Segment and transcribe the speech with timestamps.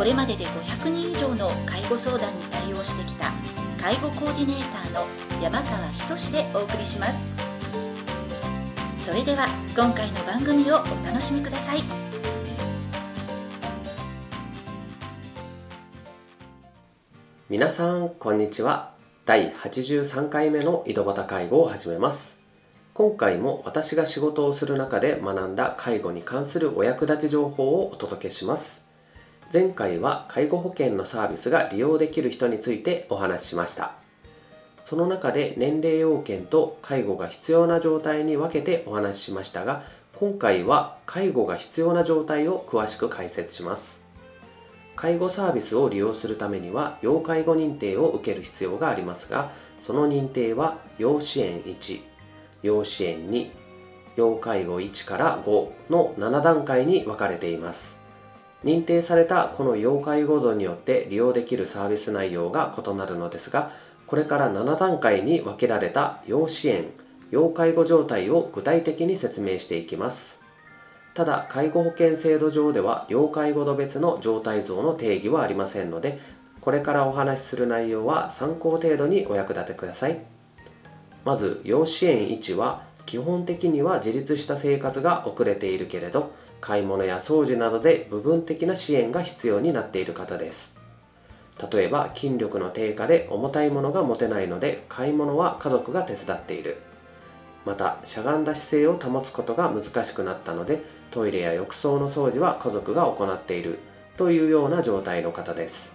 [0.00, 3.30] これまでで500人以上の介護相談に対応してきた
[3.78, 5.06] 介護コーディネーターの
[5.42, 5.86] 山川
[6.16, 7.18] 仁でお送りします。
[9.04, 11.82] それでは今回の番組をお楽しみください。
[17.50, 18.94] 皆さんこんにちは。
[19.26, 22.38] 第83回目の井戸端介護を始めます。
[22.94, 28.88] 今回も私が仕事をする中で学んだ介護に関するお役立ち情報をお届けします。
[29.52, 33.94] 前回は介護保険のサービスが利用できる人についてお話ししました。
[34.84, 39.82] その中で年齢要件と介護が必要な状態に分けてお話ししましたが
[40.14, 44.04] 今回は介護が必要な状態を詳しく解説します。
[44.94, 52.00] 介護サービスを利用するためには要介護認定を受ける必要がありますがその認定は要支援1
[52.62, 53.50] 要支援2
[54.14, 57.99] 要介護1から5の7段階に分かれています。
[58.64, 63.70] 認定されたこの要介護度によって利用できるサービス内容が異なるのですが
[64.06, 66.86] これから7段階に分けられた要支援
[67.30, 70.40] 要介護状態を具体的に説明していきます。
[71.14, 76.20] ただ介護保険制度上では要介護度別の状態像の定義はありませんので
[76.60, 80.18] これからお話しする内容は参考程度にお役立てください。
[81.24, 86.30] まず要支援1は基本的には自立した生活が遅れているけれど
[86.60, 90.72] 買い物や掃除などで部分的な支援が必要になっている方です。
[91.72, 96.76] 例えば筋力の低下で重たいものが持てないので買い物は家族が手伝っている。
[97.66, 100.80] またしゃがんだ姿勢を保つことが難しくなったので
[101.10, 103.80] トイレや浴槽の掃除は家族が行っている。
[104.18, 105.90] というような状態の方です。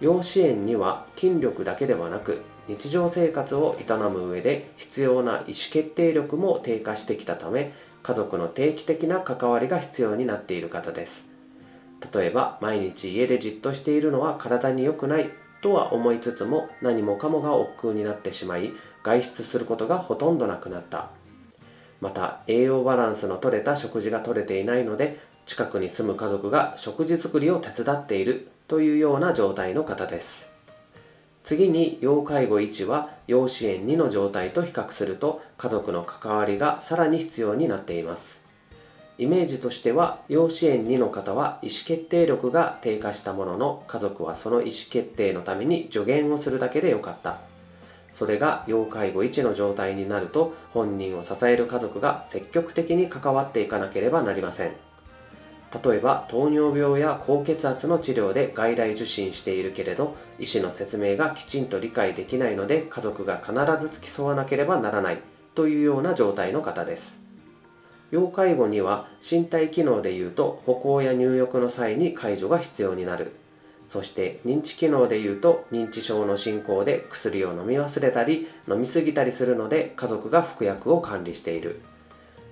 [0.00, 11.26] 要支援には筋力だけではなく日常生活を営む上で必要な意思決定力も低下してきたため家族の定期的な関わりが必要になっている方です。
[12.14, 15.30] 例えば毎日家でじっとしているのは体に良くない
[15.62, 21.08] とは思いつつも何もかもが億劫になってしまい外出することがほとんどなくなった。
[22.00, 30.47] また栄養バランスの取れた食事が取れていないので近くに住む家族が食事作りを手伝っているというような状態の方です。
[31.48, 38.38] 次に要介護1は要支援2の状態と比較すると家族の関わりがさらに必要になっています。
[39.16, 47.38] イメージとしては要支援2の方は意思決定力が低下したものの家族はその意思決定のために助言をするだけでよかった。
[48.12, 54.87] それが要介護1の状態になると本人を支える家族が積極的に関わっていかなければなりません。
[55.72, 63.52] 例えば糖尿病や高血圧の治療で外来受診しているけれど医師の説明がきちんと理解できないので家族が必
[63.82, 65.18] ず付き添わなければならない
[65.54, 67.18] というような状態の方です。
[68.10, 73.32] 要介護には身体機能でいうと歩行や入浴の際に介助が必要になる。
[73.88, 81.80] そして認知機能でいうと認知症の進行で薬を飲み忘れたり飲み過ぎたりするので家族が服薬を管理している。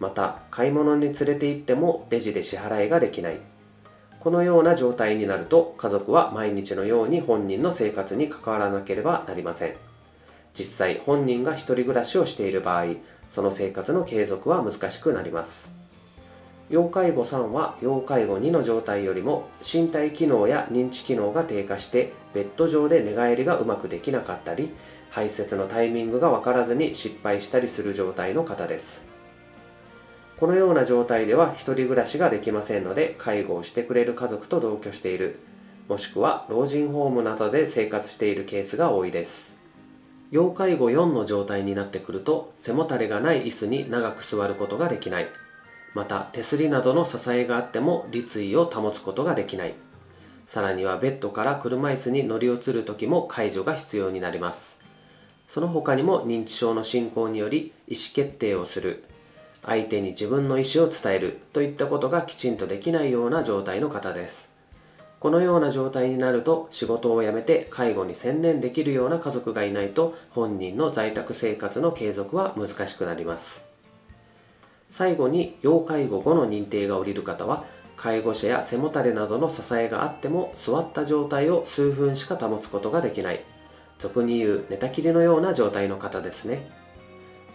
[0.00, 3.38] また買い物に連れて行ってもレジで支払いができない。
[4.20, 9.74] このような状態になると家族は毎日のように本人の生活に関わらなければなりません。
[10.54, 12.94] 実際本人が一人暮らしをしている場合
[13.28, 15.68] その生活の継続は難しくなります。
[16.70, 24.70] 要介護3は要介護2の状態よりも身体機能や認知機能が低下してベッド上で寝返りがうまくできなかったり
[25.10, 29.03] 排泄のタイミングが分からずに失敗したりする状態の方です。
[30.38, 35.38] このような状態では一人暮らしができませんので介護をしてくれる家族と同居している。
[35.88, 39.52] もしくは老人ホームなどで生活しているケースが多いです。
[40.30, 45.28] 要介護4の状態になってくると背もたれがない椅子に長く座ることができない。
[45.94, 49.74] また手すりなどの支えがあっても立位を保つことができない。
[50.46, 54.78] さらにはベッドから車椅子に乗り移る時も介助が必要になります。
[55.46, 59.04] その他にも認知症の進行により意思決定をする。
[59.66, 64.48] 相手に自分の意思を伝えるといったことがきちんとできないような状態の方です。
[65.20, 73.62] このような状態になると仕事を辞めて介護に専念できるような家族がいないと本人の在宅生活の継続は難しくなります。
[74.90, 77.64] 最後に要介護後の認定が下りる方は
[77.96, 83.42] 介護者や背もたれなどの支えがあっても座った状態を数分しか保つことができない。
[83.98, 86.83] 俗に言う寝たきりのような状態の方ですね。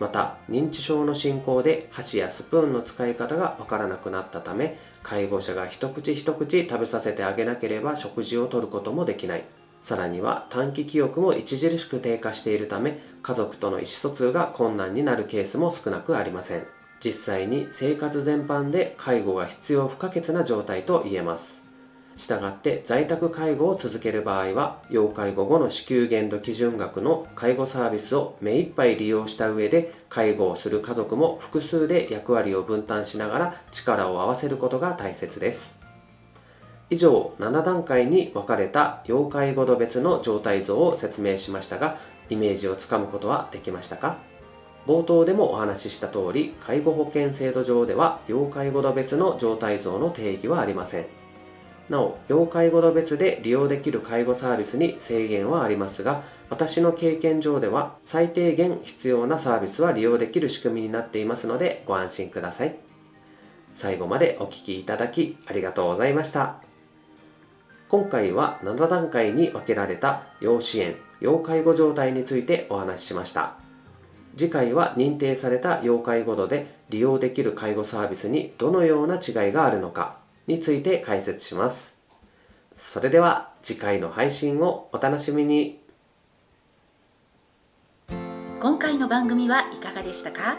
[0.00, 9.44] また認知症の進行で箸やスプーンの使い方がわからなくなったため介護者が一口一口食べさせてあげなければ食事をとることもできない。
[9.80, 16.66] さらには短期記憶も著しく低下しているため家族との意思疎通が困難になるケースも少なくありません。
[17.00, 21.67] 実際に生活全般で介護が必要不可欠な状態と言えます。
[22.18, 35.78] したがって在宅介護を続ける場合は要介護後の支給限度基準額の介護サービスを目いっぱい利用した上で介護をする家族も複数で役割を分担しながら力を合わせることが大切です。
[36.90, 41.98] 以上7段階に分かれた要介護度別の状態像を説明しましたが
[42.30, 44.16] イメージをつかむことはできましたか？
[44.86, 51.17] 冒頭でもお話しした通り介護保険制度上では要介護度別の状態像の定義はありません。
[51.88, 62.76] なお要介護度別で利用できる介護サービスに制限はありますが私の経験上では最低限必要なサービスは利用できる仕組みになっていますのでご安心ください。
[63.74, 66.56] 最後までお聴きいただきありがとうございました。
[67.88, 73.54] 今回は7段階に分けられた要支援要介護状態についてお話ししました。
[74.36, 80.17] 次回は認定された要介護度で利用できる介護サービスにどのような違いがあるのか
[80.48, 81.94] について解説します
[82.74, 85.78] それでは次回の配信をお楽しみに
[88.58, 90.56] 今回の番組はいかがでしたか？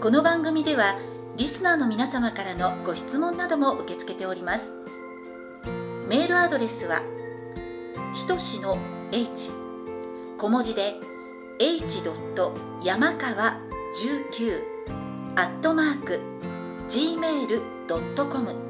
[0.00, 0.98] この番組では
[1.36, 4.72] リスナーの皆様からのご質問なども受け付けております
[6.08, 7.02] メールアドレスは
[8.14, 8.78] ひとしの
[9.12, 9.50] h
[10.38, 10.94] 小文字で
[11.58, 12.02] h.
[12.82, 13.58] 山川
[14.02, 14.62] 19
[15.36, 16.18] アットマーク
[16.88, 18.69] gmail.com.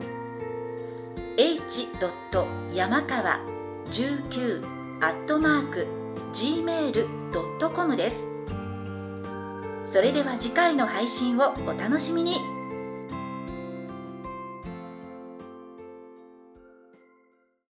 [2.74, 3.38] 山川
[3.86, 4.64] 19
[5.00, 5.86] アットマーク
[6.32, 8.24] gmail.com です。
[9.92, 12.59] それでは次回の配信をお楽しみに。